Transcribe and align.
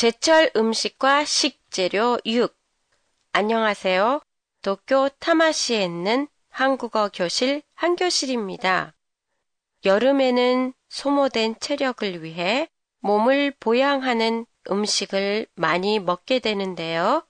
제철 0.00 0.50
음식과 0.56 1.26
식재료 1.26 2.18
6. 2.24 2.56
안녕하세요. 3.32 4.22
도쿄 4.62 5.10
타마시에 5.18 5.84
있는 5.84 6.26
한국어 6.48 7.10
교실 7.12 7.60
한교실입니다. 7.74 8.94
여름에는 9.84 10.72
소모된 10.88 11.56
체력을 11.60 12.22
위해 12.22 12.70
몸을 13.00 13.52
보양하는 13.60 14.46
음식을 14.70 15.46
많이 15.54 15.98
먹게 15.98 16.38
되는데요. 16.38 17.22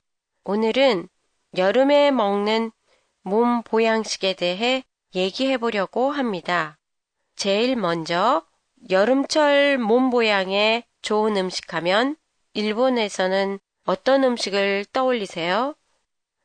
오늘은 0.45 1.09
여름에 1.57 2.13
먹는 2.13 2.71
몸 3.23 3.65
보양식에 3.65 4.35
대해 4.35 4.85
얘기해 5.17 5.59
보려고 5.59 6.13
합니다. 6.13 6.79
제일 7.35 7.75
먼저 7.75 8.47
여름철 8.91 9.79
몸 9.79 10.11
보양에 10.11 10.85
좋은 11.03 11.37
음식 11.37 11.75
하면 11.75 12.15
일본에서는 12.55 13.59
어떤 13.85 14.25
음식을 14.25 14.87
떠올리세요? 14.93 15.75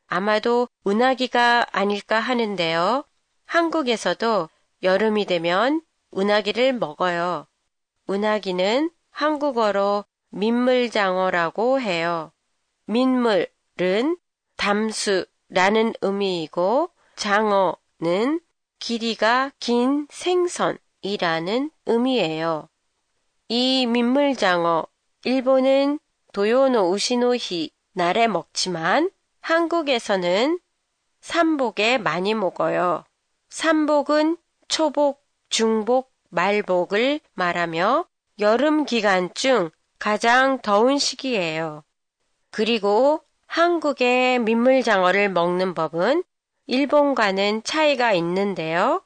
아마도 0.07 0.67
은하기가 0.87 1.67
아닐까 1.71 2.19
하는데요. 2.19 3.03
한국에서도 3.45 4.49
여름이 4.83 5.25
되면 5.25 5.81
은하기를 6.15 6.73
먹어요. 6.73 7.47
은하기는 8.09 8.91
한국어로 9.09 10.05
민물장어라고 10.29 11.79
해요. 11.81 12.31
민물은 12.85 14.17
담수라는 14.57 15.93
의미이고 16.01 16.91
장어는 17.15 18.41
길이가 18.79 19.51
긴 19.59 20.07
생선이라는 20.11 21.71
의미예요. 21.85 22.69
이 23.47 23.85
민물장어, 23.85 24.85
일본은 25.25 25.97
도요노 26.33 26.91
우시노히 26.91 27.71
날에 27.93 28.27
먹지만 28.27 29.09
한국에서는 29.41 30.59
삼복에 31.21 31.97
많이 31.97 32.35
먹어요. 32.35 33.03
삼복은 33.49 34.37
초복, 34.67 35.25
중복, 35.49 36.13
말복을 36.29 37.21
말하며 37.33 38.05
여름 38.37 38.85
기간 38.85 39.33
중 39.33 39.71
가장 39.97 40.61
더운 40.61 40.99
시기예요. 40.99 41.83
그리고 42.51 43.21
한국의 43.47 44.37
민물장어를 44.37 45.29
먹는 45.29 45.73
법은 45.73 46.23
일본과는 46.67 47.63
차이가 47.63 48.13
있는데요. 48.13 49.01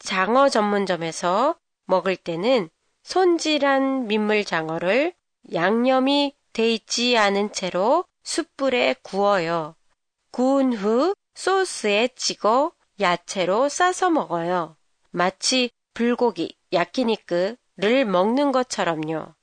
장어 0.00 0.48
전문점에서 0.48 1.54
먹을 1.84 2.16
때는 2.16 2.70
손질한 3.04 4.08
민물장어를 4.08 5.14
양념이 5.52 6.34
돼 6.52 6.72
있지 6.72 7.16
않은 7.16 7.52
채로 7.52 8.04
숯불에 8.22 8.96
구워요. 9.02 9.74
구운 10.30 10.72
후 10.72 11.14
소스에 11.34 12.08
찍어 12.16 12.72
야채로 13.00 13.68
싸서 13.68 14.10
먹어요. 14.10 14.76
마치 15.10 15.70
불고기, 15.94 16.54
야키니크를 16.72 18.04
먹는 18.06 18.52
것처럼요. 18.52 19.34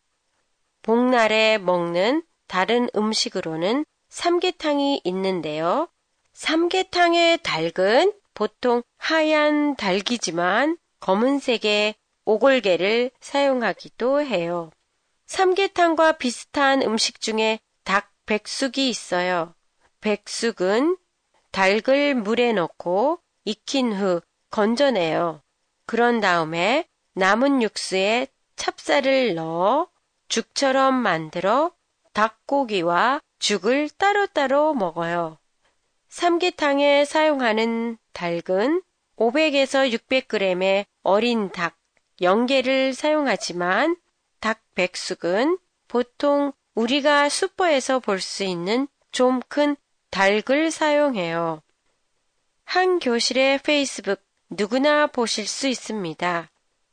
복날에 0.81 1.57
먹는 1.57 2.23
다른 2.47 2.87
음식으로는 2.95 3.85
삼계탕이 4.09 5.01
있는데요. 5.03 5.89
삼계탕의 6.33 7.39
닭은 7.43 8.13
보통 8.33 8.83
하얀 8.97 9.75
닭이지만 9.75 10.77
검은색의 10.99 11.95
오골개를 12.25 13.11
사용하기도 13.19 14.21
해요. 14.21 14.71
삼계탕과 15.27 16.13
비슷한 16.13 16.81
음식 16.81 17.19
중에 17.21 17.59
닭 17.83 18.09
백숙이 18.25 18.89
있어요. 18.89 19.53
백숙은 20.01 20.97
닭을 21.51 22.15
물에 22.15 22.53
넣고 22.53 23.19
익힌 23.45 23.93
후 23.93 24.21
건져내요. 24.49 25.41
그런 25.85 26.21
다음에 26.21 26.87
남은 27.13 27.61
육수에 27.61 28.27
찹쌀을 28.55 29.35
넣어 29.35 29.89
죽처럼 30.29 30.93
만들어 30.93 31.71
닭고기와 32.13 33.21
죽을 33.39 33.89
따로따로 33.89 34.73
먹어요. 34.73 35.37
삼계탕에 36.09 37.05
사용하는 37.05 37.97
닭은 38.13 38.81
500에서 39.17 39.91
600g의 39.91 40.85
어린 41.03 41.51
닭 41.51 41.75
0개를 42.21 42.93
사용하지만 42.93 43.97
닭 44.39 44.61
백숙은 44.75 45.57
보통 45.87 46.51
우리가 46.75 47.29
슈퍼에서 47.29 47.99
볼 47.99 48.19
수 48.21 48.43
있는 48.43 48.87
좀 49.11 49.39
큰 49.47 49.75
닭을 50.11 50.71
사용해요. 50.71 51.61
한 52.65 52.99
교실의 52.99 53.59
페이스북 53.59 54.21
누구나 54.49 55.07
보실 55.07 55.47
수 55.47 55.67
있습니다. 55.67 56.49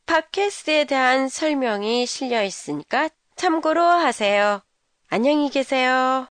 팟캐스트에 0.06 0.84
대한 0.84 1.28
설명이 1.28 2.06
실려 2.06 2.42
있으니까 2.42 3.08
참고로 3.36 3.82
하세요. 3.82 4.62
안녕히 5.08 5.50
계세요. 5.50 6.28